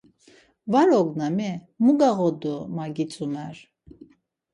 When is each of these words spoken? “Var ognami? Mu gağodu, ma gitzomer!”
“Var 0.71 0.87
ognami? 0.99 1.51
Mu 1.83 1.91
gağodu, 1.99 2.55
ma 2.75 2.85
gitzomer!” 2.95 3.55